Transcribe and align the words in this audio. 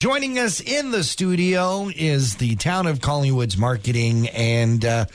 Joining 0.00 0.38
us 0.38 0.60
in 0.60 0.92
the 0.92 1.02
studio 1.02 1.90
is 1.92 2.36
the 2.36 2.54
town 2.54 2.86
of 2.86 3.00
Collingwood's 3.00 3.58
marketing 3.58 4.28
and, 4.28 4.84
uh, 4.84 5.06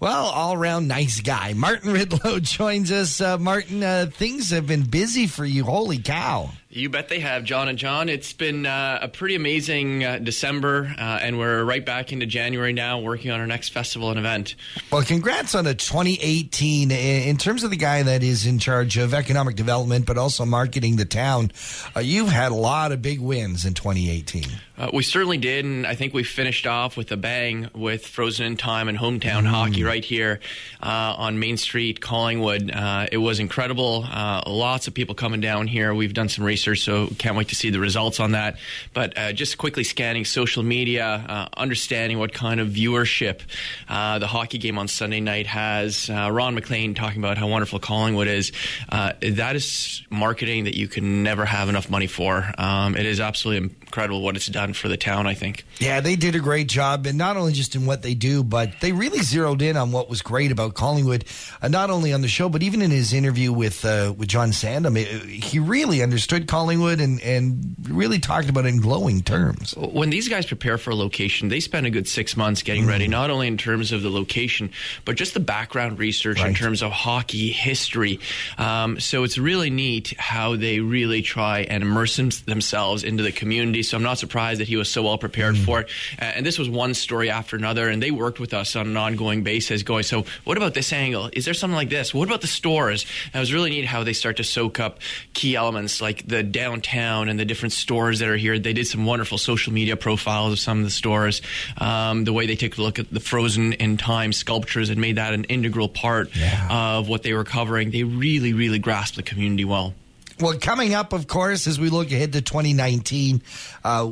well, 0.00 0.24
all 0.24 0.54
around 0.54 0.88
nice 0.88 1.20
guy. 1.20 1.52
Martin 1.52 1.92
Rydlo 1.92 2.40
joins 2.40 2.90
us. 2.90 3.20
Uh, 3.20 3.36
Martin, 3.36 3.82
uh, 3.82 4.06
things 4.10 4.48
have 4.48 4.66
been 4.66 4.84
busy 4.84 5.26
for 5.26 5.44
you. 5.44 5.64
Holy 5.64 5.98
cow. 5.98 6.48
You 6.74 6.88
bet 6.88 7.10
they 7.10 7.20
have, 7.20 7.44
John 7.44 7.68
and 7.68 7.76
John. 7.76 8.08
It's 8.08 8.32
been 8.32 8.64
uh, 8.64 9.00
a 9.02 9.08
pretty 9.08 9.34
amazing 9.34 10.04
uh, 10.04 10.16
December, 10.16 10.94
uh, 10.98 11.02
and 11.20 11.38
we're 11.38 11.62
right 11.64 11.84
back 11.84 12.14
into 12.14 12.24
January 12.24 12.72
now, 12.72 12.98
working 12.98 13.30
on 13.30 13.40
our 13.40 13.46
next 13.46 13.74
festival 13.74 14.08
and 14.08 14.18
event. 14.18 14.54
Well, 14.90 15.02
congrats 15.02 15.54
on 15.54 15.66
a 15.66 15.74
2018. 15.74 16.90
In 16.90 17.36
terms 17.36 17.62
of 17.62 17.68
the 17.68 17.76
guy 17.76 18.02
that 18.04 18.22
is 18.22 18.46
in 18.46 18.58
charge 18.58 18.96
of 18.96 19.12
economic 19.12 19.54
development, 19.54 20.06
but 20.06 20.16
also 20.16 20.46
marketing 20.46 20.96
the 20.96 21.04
town, 21.04 21.52
uh, 21.94 22.00
you've 22.00 22.30
had 22.30 22.52
a 22.52 22.56
lot 22.56 22.90
of 22.90 23.02
big 23.02 23.20
wins 23.20 23.66
in 23.66 23.74
2018. 23.74 24.46
Uh, 24.78 24.90
we 24.94 25.02
certainly 25.02 25.36
did, 25.36 25.66
and 25.66 25.86
I 25.86 25.94
think 25.94 26.14
we 26.14 26.24
finished 26.24 26.66
off 26.66 26.96
with 26.96 27.12
a 27.12 27.18
bang 27.18 27.68
with 27.74 28.06
Frozen 28.06 28.46
in 28.46 28.56
Time 28.56 28.88
and 28.88 28.96
hometown 28.96 29.42
mm. 29.42 29.48
hockey 29.48 29.84
right 29.84 30.02
here 30.02 30.40
uh, 30.82 31.14
on 31.18 31.38
Main 31.38 31.58
Street, 31.58 32.00
Collingwood. 32.00 32.72
it 33.12 33.18
was 33.18 33.40
incredible. 33.40 34.06
lots 34.46 34.88
of 34.88 34.94
people 34.94 35.14
coming 35.14 35.42
down 35.42 35.66
here. 35.66 35.92
We've 35.92 36.14
done 36.14 36.30
some 36.30 36.46
research 36.46 36.61
research, 36.66 36.84
so 36.84 37.12
can't 37.18 37.36
wait 37.36 37.48
to 37.48 37.54
see 37.54 37.70
the 37.70 37.80
results 37.80 38.20
on 38.20 38.32
that. 38.32 38.56
But 38.94 39.16
uh, 39.18 39.32
just 39.32 39.58
quickly 39.58 39.84
scanning 39.84 40.24
social 40.24 40.62
media, 40.62 41.06
uh, 41.06 41.48
understanding 41.56 42.18
what 42.18 42.32
kind 42.32 42.60
of 42.60 42.68
viewership 42.68 43.40
uh, 43.88 44.18
the 44.18 44.26
hockey 44.26 44.58
game 44.58 44.78
on 44.78 44.88
Sunday 44.88 45.20
night 45.20 45.46
has. 45.46 46.08
Uh, 46.08 46.30
Ron 46.30 46.54
MacLean 46.54 46.94
talking 46.94 47.18
about 47.18 47.38
how 47.38 47.48
wonderful 47.48 47.78
Collingwood 47.78 48.28
is. 48.28 48.52
Uh, 48.88 49.12
that 49.20 49.56
is 49.56 50.02
marketing 50.10 50.64
that 50.64 50.76
you 50.76 50.88
can 50.88 51.22
never 51.22 51.44
have 51.44 51.68
enough 51.68 51.90
money 51.90 52.06
for. 52.06 52.50
Um, 52.58 52.96
it 52.96 53.06
is 53.06 53.20
absolutely 53.20 53.74
incredible 53.92 54.22
what 54.22 54.36
it's 54.36 54.46
done 54.46 54.72
for 54.72 54.88
the 54.88 54.96
town, 54.96 55.26
I 55.26 55.34
think. 55.34 55.66
Yeah, 55.78 56.00
they 56.00 56.16
did 56.16 56.34
a 56.34 56.40
great 56.40 56.66
job, 56.66 57.04
and 57.04 57.18
not 57.18 57.36
only 57.36 57.52
just 57.52 57.76
in 57.76 57.84
what 57.84 58.00
they 58.00 58.14
do, 58.14 58.42
but 58.42 58.80
they 58.80 58.92
really 58.92 59.20
zeroed 59.20 59.60
in 59.60 59.76
on 59.76 59.92
what 59.92 60.08
was 60.08 60.22
great 60.22 60.50
about 60.50 60.72
Collingwood, 60.72 61.26
uh, 61.60 61.68
not 61.68 61.90
only 61.90 62.14
on 62.14 62.22
the 62.22 62.28
show, 62.28 62.48
but 62.48 62.62
even 62.62 62.80
in 62.80 62.90
his 62.90 63.12
interview 63.12 63.52
with 63.52 63.84
uh, 63.84 64.14
with 64.16 64.28
John 64.28 64.52
Sandham. 64.52 64.96
It, 64.96 65.08
he 65.08 65.58
really 65.58 66.02
understood 66.02 66.48
Collingwood 66.48 67.02
and, 67.02 67.20
and 67.20 67.74
really 67.86 68.18
talked 68.18 68.48
about 68.48 68.64
it 68.64 68.68
in 68.68 68.80
glowing 68.80 69.20
terms. 69.20 69.74
When 69.76 70.08
these 70.08 70.26
guys 70.26 70.46
prepare 70.46 70.78
for 70.78 70.90
a 70.90 70.94
location, 70.94 71.50
they 71.50 71.60
spend 71.60 71.86
a 71.86 71.90
good 71.90 72.08
six 72.08 72.34
months 72.34 72.62
getting 72.62 72.84
mm. 72.84 72.88
ready, 72.88 73.08
not 73.08 73.28
only 73.28 73.46
in 73.46 73.58
terms 73.58 73.92
of 73.92 74.00
the 74.00 74.10
location, 74.10 74.70
but 75.04 75.16
just 75.16 75.34
the 75.34 75.40
background 75.40 75.98
research 75.98 76.38
right. 76.38 76.48
in 76.48 76.54
terms 76.54 76.82
of 76.82 76.92
hockey 76.92 77.52
history. 77.52 78.20
Um, 78.56 78.98
so 79.00 79.24
it's 79.24 79.36
really 79.36 79.68
neat 79.68 80.14
how 80.18 80.56
they 80.56 80.80
really 80.80 81.20
try 81.20 81.60
and 81.60 81.82
immerse 81.82 82.16
themselves 82.16 83.04
into 83.04 83.22
the 83.22 83.32
community 83.32 83.81
so 83.82 83.96
I'm 83.96 84.02
not 84.02 84.18
surprised 84.18 84.60
that 84.60 84.68
he 84.68 84.76
was 84.76 84.88
so 84.88 85.02
well 85.02 85.18
prepared 85.18 85.56
mm. 85.56 85.64
for 85.64 85.80
it. 85.80 85.88
Uh, 86.20 86.24
and 86.24 86.46
this 86.46 86.58
was 86.58 86.68
one 86.68 86.94
story 86.94 87.30
after 87.30 87.56
another, 87.56 87.88
and 87.88 88.02
they 88.02 88.10
worked 88.10 88.40
with 88.40 88.54
us 88.54 88.76
on 88.76 88.86
an 88.86 88.96
ongoing 88.96 89.42
basis, 89.42 89.82
going, 89.82 90.02
so 90.02 90.24
what 90.44 90.56
about 90.56 90.74
this 90.74 90.92
angle? 90.92 91.30
Is 91.32 91.44
there 91.44 91.54
something 91.54 91.76
like 91.76 91.90
this? 91.90 92.14
What 92.14 92.28
about 92.28 92.40
the 92.40 92.46
stores? 92.46 93.06
And 93.26 93.36
it 93.36 93.40
was 93.40 93.52
really 93.52 93.70
neat 93.70 93.84
how 93.86 94.04
they 94.04 94.12
start 94.12 94.36
to 94.38 94.44
soak 94.44 94.80
up 94.80 95.00
key 95.32 95.56
elements 95.56 96.00
like 96.00 96.26
the 96.26 96.42
downtown 96.42 97.28
and 97.28 97.38
the 97.38 97.44
different 97.44 97.72
stores 97.72 98.18
that 98.20 98.28
are 98.28 98.36
here. 98.36 98.58
They 98.58 98.72
did 98.72 98.86
some 98.86 99.04
wonderful 99.04 99.38
social 99.38 99.72
media 99.72 99.96
profiles 99.96 100.52
of 100.52 100.58
some 100.58 100.78
of 100.78 100.84
the 100.84 100.90
stores. 100.90 101.42
Um, 101.78 102.24
the 102.24 102.32
way 102.32 102.46
they 102.46 102.56
took 102.56 102.78
a 102.78 102.82
look 102.82 102.98
at 102.98 103.10
the 103.10 103.20
frozen 103.20 103.72
in 103.74 103.96
time 103.96 104.32
sculptures 104.32 104.90
and 104.90 105.00
made 105.00 105.16
that 105.16 105.34
an 105.34 105.44
integral 105.44 105.88
part 105.88 106.34
yeah. 106.34 106.96
of 106.96 107.08
what 107.08 107.22
they 107.22 107.32
were 107.32 107.44
covering. 107.44 107.90
They 107.90 108.04
really, 108.04 108.52
really 108.52 108.78
grasped 108.78 109.16
the 109.16 109.22
community 109.22 109.64
well. 109.64 109.94
Well, 110.42 110.58
coming 110.58 110.92
up, 110.92 111.12
of 111.12 111.28
course, 111.28 111.68
as 111.68 111.78
we 111.78 111.88
look 111.88 112.10
ahead 112.10 112.32
to 112.32 112.42
2019, 112.42 113.42
uh, 113.84 114.10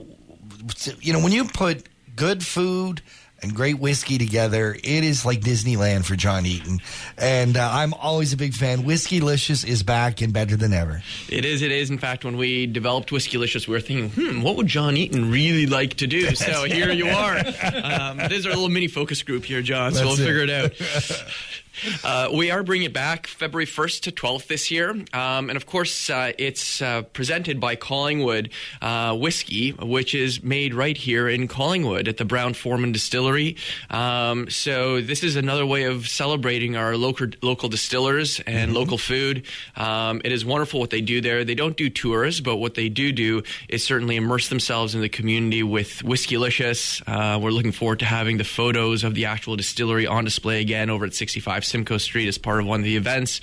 you 1.01 1.13
know, 1.13 1.19
when 1.19 1.33
you 1.33 1.45
put 1.45 1.89
good 2.15 2.45
food, 2.45 3.03
and 3.43 3.55
great 3.55 3.79
whiskey 3.79 4.19
together. 4.19 4.75
It 4.75 5.05
is 5.05 5.25
like 5.25 5.41
Disneyland 5.41 6.05
for 6.05 6.17
John 6.17 6.47
Eaton. 6.47 6.81
And 7.17 7.57
uh, 7.57 7.71
I'm 7.73 7.95
always 7.95 8.33
a 8.33 8.37
big 8.37 8.55
fan. 8.55 8.85
Whiskey-licious 8.85 9.65
is 9.65 9.83
back 9.83 10.21
and 10.21 10.33
better 10.33 10.57
than 10.57 10.73
ever. 10.73 11.03
It 11.29 11.45
is. 11.45 11.63
It 11.63 11.73
is. 11.73 11.91
In 11.91 11.99
fact, 11.99 12.25
when 12.25 12.37
we 12.37 12.67
developed 12.67 13.13
Whiskey-licious, 13.13 13.67
we 13.67 13.73
were 13.73 13.81
thinking, 13.81 14.11
hmm, 14.11 14.43
what 14.43 14.57
would 14.57 14.67
John 14.67 14.97
Eaton 14.97 15.31
really 15.31 15.67
like 15.67 15.95
to 15.95 16.07
do? 16.07 16.29
So 16.41 16.65
here 16.65 16.91
you 16.91 17.07
are. 17.07 17.37
Um, 17.39 18.17
this 18.17 18.33
is 18.41 18.47
our 18.47 18.53
little 18.53 18.69
mini 18.69 18.89
focus 18.89 19.23
group 19.23 19.45
here, 19.45 19.63
John. 19.63 19.93
So 19.93 20.05
That's 20.05 20.19
we'll 20.19 20.29
it. 20.29 20.29
figure 20.29 20.43
it 20.43 20.51
out. 20.51 20.73
Uh, 22.05 22.29
we 22.33 22.51
are 22.51 22.63
bringing 22.63 22.87
it 22.87 22.93
back 22.93 23.27
February 23.27 23.67
1st 23.67 24.03
to 24.03 24.13
12th 24.13 24.47
this 24.47 24.71
year. 24.71 24.91
Um, 25.13 25.49
and 25.49 25.57
of 25.57 25.67
course, 25.67 26.11
uh, 26.11 26.33
it's 26.39 26.83
uh, 26.83 27.03
presented 27.03 27.61
by 27.61 27.77
Collingwood 27.77 28.51
uh, 28.83 29.17
Whiskey, 29.17 29.71
which 29.73 30.15
is 30.15 30.43
made 30.43 30.75
right 30.75 30.97
here 30.97 31.29
in 31.29 31.49
Collingwood 31.49 32.09
at 32.09 32.17
the 32.17 32.25
Brown 32.25 32.55
Forman 32.55 32.93
Distillery. 32.93 33.57
Um, 33.91 34.49
so, 34.51 35.01
this 35.01 35.23
is 35.23 35.37
another 35.37 35.67
way 35.67 35.85
of 35.85 36.09
celebrating 36.09 36.77
our 36.77 36.97
local, 36.97 37.29
local 37.43 37.69
distillers 37.69 38.41
and 38.41 38.71
mm-hmm. 38.71 38.77
local 38.77 38.99
food. 38.99 39.45
Um, 39.77 40.21
it 40.25 40.33
is 40.33 40.45
wonderful 40.45 40.81
what 40.81 40.91
they 40.91 41.01
do 41.01 41.21
there. 41.21 41.45
They 41.45 41.55
don't 41.55 41.77
do 41.77 41.91
tours, 41.91 42.41
but 42.41 42.57
what 42.57 42.75
they 42.75 42.89
do 42.89 43.13
do 43.13 43.43
is 43.69 43.85
certainly 43.85 44.17
immerse 44.17 44.49
themselves 44.49 44.95
in 44.95 45.01
the 45.01 45.09
community 45.09 45.63
with 45.63 46.03
Whiskey-licious. 46.03 47.03
Uh, 47.07 47.39
we're 47.41 47.51
looking 47.51 47.73
forward 47.73 48.01
to 48.01 48.05
having 48.05 48.39
the 48.39 48.45
photos 48.45 49.05
of 49.05 49.15
the 49.15 49.27
actual 49.27 49.57
distillery 49.57 50.07
on 50.07 50.25
display 50.25 50.61
again 50.61 50.91
over 50.91 51.05
at 51.05 51.15
65 51.15 51.60
Simcoe 51.65 51.99
Street 51.99 52.29
as 52.29 52.39
part 52.39 52.61
of 52.61 52.67
one 52.67 52.81
of 52.81 52.85
the 52.85 52.97
events. 52.97 53.41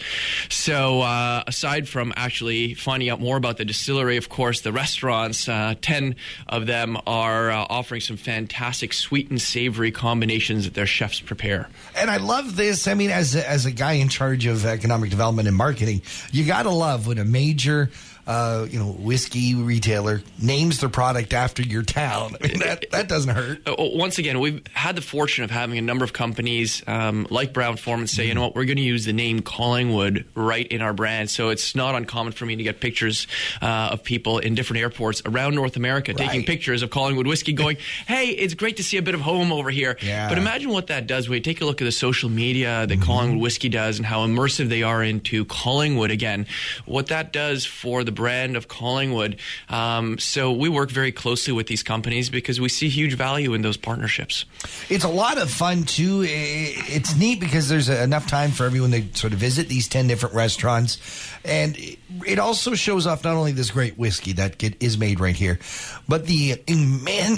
So, 0.49 1.01
uh, 1.01 1.43
aside 1.47 1.87
from 1.87 2.13
actually 2.15 2.73
finding 2.73 3.09
out 3.09 3.19
more 3.19 3.37
about 3.37 3.57
the 3.57 3.65
distillery, 3.65 4.17
of 4.17 4.29
course, 4.29 4.61
the 4.61 4.71
restaurants, 4.71 5.47
uh, 5.47 5.75
10 5.81 6.15
of 6.47 6.65
them 6.65 6.97
are 7.05 7.51
uh, 7.51 7.65
offering 7.69 8.01
some 8.01 8.17
fantastic 8.17 8.93
sweet 8.93 9.29
and 9.29 9.41
savory 9.41 9.91
combinations 9.91 10.65
that 10.65 10.73
their 10.73 10.85
chefs 10.85 11.19
prepare. 11.19 11.69
And 11.95 12.09
I 12.09 12.17
love 12.17 12.55
this. 12.55 12.87
I 12.87 12.93
mean, 12.93 13.09
as 13.09 13.35
a, 13.35 13.47
as 13.49 13.65
a 13.65 13.71
guy 13.71 13.93
in 13.93 14.09
charge 14.09 14.45
of 14.45 14.65
economic 14.65 15.09
development 15.09 15.47
and 15.47 15.57
marketing, 15.57 16.01
you 16.31 16.45
got 16.45 16.63
to 16.63 16.71
love 16.71 17.07
when 17.07 17.17
a 17.17 17.25
major 17.25 17.89
uh, 18.27 18.67
you 18.69 18.77
know, 18.77 18.91
whiskey 18.91 19.55
retailer 19.55 20.21
names 20.39 20.81
their 20.81 20.89
product 20.89 21.33
after 21.33 21.61
your 21.61 21.81
town. 21.81 22.35
I 22.41 22.47
mean, 22.47 22.59
that, 22.59 22.85
that 22.91 23.07
doesn't 23.07 23.33
hurt. 23.33 23.65
Uh, 23.65 23.75
once 23.77 24.17
again, 24.17 24.41
we've 24.41 24.61
had 24.73 24.97
the 24.97 25.01
fortune 25.01 25.45
of 25.45 25.51
having 25.51 25.77
a 25.77 25.81
number 25.81 26.03
of 26.03 26.11
companies 26.11 26.83
um, 26.87 27.25
like 27.29 27.53
Brown 27.53 27.77
Forman 27.77 28.07
say, 28.07 28.23
mm-hmm. 28.23 28.27
you 28.27 28.35
know 28.35 28.41
what, 28.41 28.55
we're 28.55 28.65
going 28.65 28.77
to 28.77 28.83
use 28.83 29.05
the 29.05 29.13
name 29.13 29.41
Collingwood 29.41 30.25
right 30.35 30.67
in 30.67 30.81
our 30.81 30.91
brand. 30.91 31.29
So 31.29 31.49
it's 31.49 31.73
not 31.73 31.95
uncommon 31.95 32.33
for 32.33 32.45
me 32.45 32.57
to 32.57 32.63
get 32.63 32.81
pictures 32.81 33.27
uh, 33.61 33.89
of 33.93 34.03
people 34.03 34.39
in 34.39 34.55
different 34.55 34.81
airports 34.81 35.21
around 35.25 35.55
North 35.55 35.77
America 35.77 36.11
right. 36.11 36.27
taking 36.27 36.45
pictures 36.45 36.83
of 36.83 36.89
Collingwood 36.89 37.27
whiskey 37.27 37.53
going, 37.53 37.77
hey, 38.07 38.27
it's 38.27 38.55
great 38.55 38.75
to 38.77 38.83
see 38.83 38.97
a 38.97 39.01
bit 39.01 39.15
of 39.15 39.21
home 39.21 39.53
over 39.53 39.69
here. 39.69 39.97
Yeah. 40.01 40.27
But 40.27 40.37
imagine 40.37 40.71
what 40.71 40.87
that 40.87 41.07
does 41.07 41.29
when 41.29 41.37
you 41.37 41.41
take 41.41 41.61
a 41.61 41.65
look 41.65 41.81
at 41.81 41.85
the 41.85 41.93
social 41.93 42.29
media 42.29 42.85
that 42.85 42.93
mm-hmm. 42.93 43.03
Collingwood 43.03 43.41
whiskey 43.41 43.69
does 43.69 43.99
and 43.99 44.05
how 44.05 44.27
immersive 44.27 44.67
they 44.67 44.83
are 44.83 45.01
into 45.01 45.45
Collingwood 45.45 46.11
again. 46.11 46.45
What 46.85 47.07
that 47.07 47.31
does 47.31 47.65
for 47.65 48.03
the 48.03 48.16
brand 48.17 48.57
of 48.57 48.67
Collingwood. 48.67 49.37
Um, 49.69 50.17
so 50.17 50.51
we 50.51 50.67
work 50.67 50.89
very 50.89 51.13
closely 51.13 51.53
with 51.53 51.67
these 51.67 51.83
companies 51.83 52.29
because 52.29 52.59
we 52.59 52.67
see 52.67 52.89
huge 52.89 53.13
value 53.13 53.53
in 53.53 53.61
those 53.61 53.77
partnerships. 53.77 54.43
It's 54.89 55.05
a 55.05 55.09
lot 55.09 55.37
of 55.37 55.49
fun 55.49 55.83
too. 55.83 56.23
It's 56.25 57.15
neat 57.15 57.39
because 57.39 57.69
there's 57.69 57.87
enough 57.87 58.27
time 58.27 58.51
for 58.51 58.65
everyone 58.65 58.91
to 58.91 59.03
sort 59.15 59.33
of 59.33 59.39
visit 59.39 59.69
these 59.69 59.87
10 59.87 60.07
different 60.07 60.35
restaurants. 60.35 60.97
And 61.45 61.77
it 62.25 62.39
also 62.39 62.73
shows 62.73 63.05
off 63.07 63.23
not 63.23 63.35
only 63.35 63.51
this 63.51 63.71
great 63.71 63.97
whiskey 63.97 64.33
that 64.33 64.61
is 64.83 64.97
made 64.97 65.19
right 65.19 65.35
here, 65.35 65.59
but 66.07 66.25
the 66.25 66.61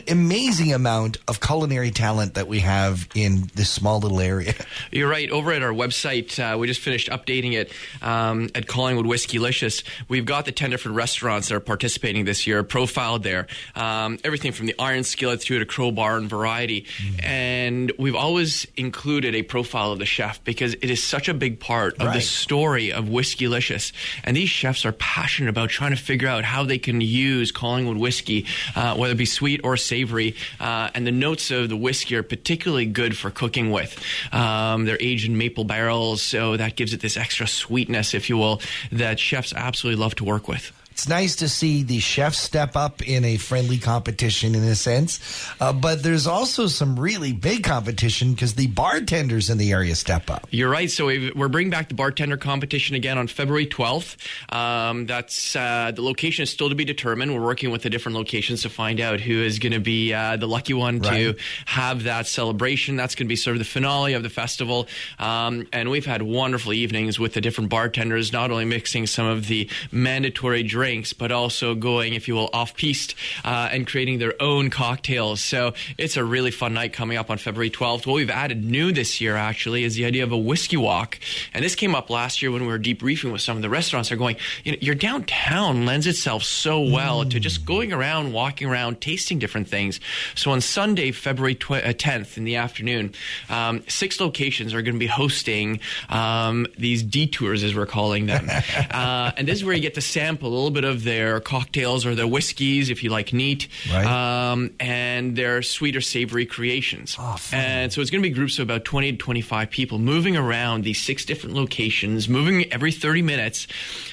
amazing 0.08 0.74
amount 0.74 1.18
of 1.28 1.42
culinary 1.42 1.92
talent 1.92 2.36
that 2.36 2.48
we 2.48 2.60
have 2.60 3.08
in 3.14 3.50
this 3.54 3.70
small 3.70 4.00
little 4.00 4.22
area. 4.22 4.54
You're 4.92 5.10
right. 5.10 5.30
Over 5.30 5.52
at 5.52 5.62
our 5.62 5.74
website, 5.74 6.40
uh, 6.40 6.58
we 6.58 6.68
just 6.68 6.80
finished 6.80 7.10
updating 7.10 7.54
it 7.54 7.72
um, 8.02 8.50
at 8.56 8.68
Collingwood 8.68 9.06
Whiskey-licious. 9.06 9.84
We've 10.08 10.26
got 10.26 10.46
the 10.46 10.52
10 10.70 10.72
different 10.72 10.98
restaurants 10.98 11.50
that 11.50 11.56
are 11.56 11.60
participating 11.60 12.26
this 12.26 12.46
year 12.46 12.64
profiled 12.64 13.24
there. 13.24 13.48
Um, 13.76 14.20
everything 14.24 14.52
from 14.52 14.68
the 14.68 14.76
Iron 14.78 15.04
Skillet 15.04 15.42
through 15.42 15.60
to 15.60 15.66
Crowbar 15.66 16.18
and 16.18 16.30
Variety. 16.30 16.86
Mm. 16.98 17.24
And 17.24 17.92
we've 17.98 18.16
always 18.16 18.68
included 18.78 19.34
a 19.36 19.42
profile 19.42 19.92
of 19.92 20.00
the 20.00 20.06
chef 20.06 20.44
because 20.44 20.76
it 20.76 20.90
is 20.90 21.04
such 21.04 21.28
a 21.28 21.34
big 21.34 21.60
part 21.60 21.96
of 21.96 22.08
right. 22.08 22.14
the 22.14 22.22
story 22.22 22.94
of 22.94 23.10
Whiskey-licious. 23.10 23.92
And 24.24 24.38
these 24.38 24.50
chefs 24.50 24.86
are 24.86 24.92
passionate 24.92 25.50
about 25.50 25.70
trying 25.70 25.92
to 25.92 26.02
figure 26.02 26.28
out 26.28 26.44
how 26.44 26.64
they 26.64 26.78
can 26.78 27.02
use 27.02 27.52
Collingwood 27.52 27.98
whiskey, 27.98 28.46
uh, 28.76 28.96
whether 28.96 29.14
it 29.14 29.18
be 29.18 29.26
sweet 29.26 29.62
or 29.64 29.76
savory. 29.76 30.36
Uh, 30.60 30.90
and 30.94 31.08
the 31.08 31.12
notes 31.12 31.50
of 31.50 31.70
the 31.70 31.78
whiskey 31.78 32.16
are 32.16 32.24
particularly 32.24 32.86
good 32.86 33.18
for 33.18 33.32
cooking 33.32 33.72
with. 33.72 34.00
Um, 34.32 34.86
they're 34.86 34.98
aged 35.00 35.28
in 35.28 35.38
maple 35.38 35.64
barrels, 35.64 36.22
so 36.22 36.58
that 36.58 36.76
gives 36.76 36.94
it 36.94 37.02
this 37.02 37.18
extra 37.18 37.48
sweetness, 37.48 38.14
if 38.14 38.30
you 38.30 38.38
will, 38.38 38.62
that 38.92 39.20
chefs 39.20 39.54
absolutely 39.54 40.00
love 40.02 40.16
to 40.16 40.24
work 40.24 40.48
with 40.48 40.59
it's 41.00 41.08
nice 41.08 41.38
to 41.38 41.48
see 41.48 41.84
the 41.84 42.00
chefs 42.00 42.40
step 42.40 42.76
up 42.76 43.02
in 43.08 43.24
a 43.24 43.38
friendly 43.38 43.78
competition 43.78 44.54
in 44.54 44.66
a 44.66 44.76
sense, 44.76 45.48
uh, 45.62 45.72
but 45.72 46.04
there's 46.04 46.28
also 46.28 46.68
some 46.68 47.00
really 47.00 47.32
big 47.32 47.64
competition 47.64 48.34
because 48.34 48.56
the 48.56 48.68
bartenders 48.68 49.50
in 49.50 49.58
the 49.58 49.72
area 49.72 49.96
step 49.96 50.30
up. 50.30 50.46
You're 50.52 50.70
right. 50.70 50.92
So 50.92 51.06
we 51.06 51.32
are 51.32 51.48
bringing 51.48 51.70
back 51.70 51.88
the 51.88 51.96
bartender 51.96 52.36
competition 52.36 52.98
again 52.98 53.18
on 53.18 53.28
February 53.28 53.66
12th. 53.66 54.18
Um, 54.54 55.06
that's 55.06 55.56
uh, 55.56 55.94
the 55.96 56.02
location 56.02 56.44
is 56.44 56.50
still 56.50 56.68
to 56.68 56.76
be 56.76 56.84
determined. 56.84 57.34
We're 57.34 57.46
working 57.46 57.72
with 57.72 57.84
the 57.84 57.90
different 57.90 58.18
locations 58.18 58.64
to 58.64 58.70
find 58.70 59.00
out 59.00 59.22
who 59.22 59.42
is 59.42 59.58
going 59.58 59.72
to 59.72 59.80
be 59.80 60.14
uh, 60.14 60.36
the 60.36 60.50
lucky 60.50 60.74
one 60.74 61.00
right. 61.00 61.34
to 61.34 61.36
have 61.64 62.04
that 62.04 62.28
celebration. 62.28 62.98
That's 62.98 63.16
going 63.16 63.28
to 63.28 63.30
be 63.30 63.38
sort 63.38 63.56
of 63.56 63.60
the 63.60 63.66
finale 63.66 64.16
of 64.16 64.24
the 64.24 64.30
festival. 64.30 64.90
Um, 65.18 65.66
and 65.72 65.90
we've 65.90 66.06
had 66.06 66.24
wonderful 66.24 66.74
evenings 66.74 67.18
with 67.18 67.36
the 67.36 67.42
different 67.42 67.70
bartenders, 67.70 68.34
not 68.34 68.52
only 68.52 68.66
mixing 68.66 69.08
some 69.08 69.28
of 69.28 69.48
the 69.48 69.70
mandatory 69.94 70.64
drinks, 70.64 70.89
but 71.18 71.32
also 71.32 71.76
going, 71.76 72.14
if 72.14 72.28
you 72.28 72.36
will, 72.36 72.50
off 72.54 72.76
piste 72.76 73.16
uh, 73.46 73.70
and 73.72 73.86
creating 73.86 74.20
their 74.20 74.34
own 74.42 74.70
cocktails. 74.70 75.42
So 75.42 75.74
it's 75.98 76.18
a 76.18 76.24
really 76.24 76.52
fun 76.52 76.74
night 76.74 76.94
coming 76.94 77.18
up 77.18 77.30
on 77.30 77.38
February 77.38 77.70
12th. 77.70 78.08
What 78.08 78.16
we've 78.16 78.30
added 78.30 78.64
new 78.64 78.92
this 78.92 79.22
year, 79.22 79.36
actually, 79.36 79.84
is 79.84 79.96
the 79.96 80.06
idea 80.06 80.24
of 80.24 80.32
a 80.32 80.38
whiskey 80.38 80.78
walk. 80.78 81.20
And 81.54 81.64
this 81.64 81.76
came 81.76 81.94
up 81.94 82.10
last 82.10 82.42
year 82.42 82.52
when 82.52 82.64
we 82.64 82.68
were 82.68 82.80
debriefing 82.80 83.32
with 83.32 83.42
some 83.42 83.56
of 83.56 83.62
the 83.62 83.70
restaurants. 83.70 84.10
They're 84.10 84.18
going, 84.18 84.38
you 84.64 84.72
know, 84.72 84.78
your 84.82 84.96
downtown 84.96 85.86
lends 85.86 86.08
itself 86.08 86.44
so 86.44 86.82
well 86.82 87.24
mm. 87.24 87.32
to 87.32 87.40
just 87.40 87.66
going 87.66 87.94
around, 87.94 88.34
walking 88.34 88.68
around, 88.68 89.02
tasting 89.02 89.40
different 89.40 89.68
things. 89.68 90.00
So 90.36 90.52
on 90.52 90.62
Sunday, 90.62 91.12
February 91.12 91.56
tw- 91.56 91.72
uh, 91.72 91.94
10th 91.94 92.38
in 92.38 92.44
the 92.44 92.56
afternoon, 92.56 93.14
um, 93.50 93.84
six 93.88 94.20
locations 94.20 94.74
are 94.74 94.82
going 94.82 94.96
to 94.96 95.00
be 95.00 95.08
hosting 95.08 95.80
um, 96.10 96.68
these 96.78 97.04
detours, 97.04 97.64
as 97.64 97.76
we're 97.76 97.86
calling 97.86 98.26
them. 98.26 98.48
uh, 98.92 99.32
and 99.38 99.48
this 99.48 99.60
is 99.60 99.66
where 99.66 99.76
you 99.76 99.82
get 99.82 99.96
to 99.96 100.02
sample 100.02 100.50
a 100.50 100.54
little 100.54 100.72
bit 100.72 100.79
of 100.86 101.04
their 101.04 101.40
cocktails 101.40 102.06
or 102.06 102.16
their 102.16 102.28
whiskeys, 102.28 102.90
if 102.90 103.04
you 103.04 103.10
like 103.10 103.34
neat, 103.34 103.68
right. 103.92 104.06
um, 104.06 104.72
and 104.80 105.36
their 105.36 105.62
sweet 105.62 105.96
or 105.96 106.02
savory 106.02 106.46
creations. 106.46 107.16
Oh, 107.20 107.38
and 107.52 107.92
so 107.92 108.02
it's 108.02 108.10
going 108.10 108.22
to 108.22 108.30
be 108.30 108.34
groups 108.34 108.60
of 108.60 108.64
about 108.64 108.86
20 108.86 109.14
to 109.14 109.18
25 109.18 109.70
people 109.70 110.00
moving 110.00 110.38
around 110.38 110.84
these 110.84 111.02
six 111.02 111.26
different 111.26 111.56
locations, 111.56 112.28
moving 112.28 112.72
every 112.72 112.92
30 112.92 113.22
minutes. 113.22 113.68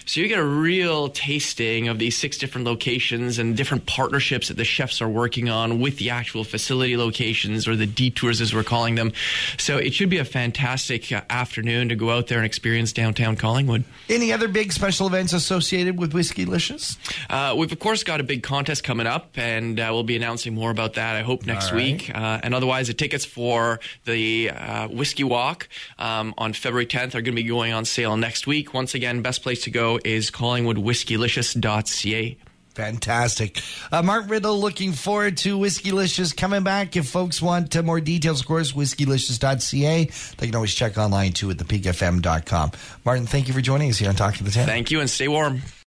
So 0.07 0.21
you 0.21 0.29
get 0.29 0.39
a 0.39 0.45
real 0.45 1.09
tasting 1.09 1.89
of 1.89 1.99
these 1.99 2.17
six 2.17 2.39
different 2.39 2.67
locations 2.67 3.39
and 3.39 3.57
different 3.57 3.87
partnerships 3.87 4.49
that 4.49 4.57
the 4.57 4.65
chefs 4.65 5.03
are 5.03 5.09
working 5.09 5.49
on 5.49 5.81
with 5.81 5.99
the 5.99 6.11
actual 6.11 6.45
facility 6.45 6.97
locations 6.97 7.67
or 7.67 7.75
the 7.75 7.87
detours, 7.87 8.41
as 8.41 8.55
we're 8.55 8.63
calling 8.63 8.95
them. 8.95 9.13
So 9.59 9.79
it 9.79 9.95
should 9.95 10.11
be 10.11 10.19
a 10.19 10.25
fantastic 10.25 11.11
uh, 11.11 11.23
afternoon 11.29 11.89
to 11.89 11.97
go 11.97 12.11
out 12.11 12.29
there 12.29 12.39
and 12.39 12.47
experience 12.47 12.93
downtown 12.93 13.37
Collingwood. 13.37 13.85
Any 14.09 14.33
other 14.33 14.49
big 14.49 14.73
special 14.73 15.07
events 15.07 15.33
associated 15.33 15.99
with 15.99 16.15
Whiskey-licious? 16.47 16.99
Uh, 17.29 17.55
we've, 17.57 17.73
of 17.73 17.79
course, 17.79 18.05
got 18.05 18.21
a 18.21 18.25
big 18.25 18.43
contest 18.43 18.85
coming 18.85 19.07
up, 19.07 19.31
and 19.37 19.79
uh, 19.79 19.89
we'll 19.91 20.03
be 20.03 20.17
announcing 20.17 20.55
more 20.55 20.71
about 20.71 20.95
that, 20.95 21.17
I 21.17 21.23
hope, 21.23 21.47
next 21.47 21.73
right. 21.73 21.77
week. 21.77 22.15
Uh, 22.15 22.41
and 22.43 22.55
otherwise, 22.55 22.89
the 22.89 22.95
tickets 22.95 23.25
for 23.25 23.81
the 24.05 24.51
uh, 24.51 24.89
Whiskey 24.89 25.25
Walk 25.25 25.69
um, 25.99 26.35
on 26.39 26.53
February 26.53 26.87
10th 26.87 27.15
are 27.15 27.23
going 27.23 27.25
to 27.25 27.33
be 27.33 27.45
going 27.45 27.73
on 27.73 27.85
sale 27.85 28.17
next 28.17 28.47
week. 28.47 28.75
Once 28.75 28.95
again, 28.95 29.23
best 29.23 29.43
place 29.43 29.65
to 29.65 29.71
go 29.71 29.99
is 30.05 30.31
collingwoodwhiskeylicious.ca. 30.31 32.37
Fantastic. 32.77 33.59
Uh, 33.91 34.03
Mark 34.03 34.27
Rydlo 34.27 34.61
looking 34.61 34.93
forward 34.93 35.39
to 35.39 35.57
Whiskey-licious 35.57 36.35
coming 36.35 36.63
back. 36.63 36.95
If 36.95 37.09
folks 37.09 37.41
want 37.41 37.75
uh, 37.75 37.83
more 37.83 38.01
details, 38.01 38.41
of 38.41 38.47
course, 38.47 38.75
whiskey-licious.ca. 38.75 40.11
They 40.37 40.47
can 40.47 40.55
always 40.55 40.75
check 40.75 40.99
online 40.99 41.33
too 41.33 41.51
at 41.51 41.57
thepeakfm.com. 41.57 42.73
Martin, 43.03 43.27
thank 43.27 43.49
you 43.49 43.55
for 43.55 43.63
joining 43.63 43.89
us 43.89 43.97
here 43.97 44.11
on 44.11 44.15
Talking 44.15 44.39
to 44.39 44.45
the 44.45 44.51
Town. 44.51 44.67
Thank 44.67 44.91
you 44.91 45.01
and 45.01 45.09
stay 45.09 45.27
warm. 45.27 45.63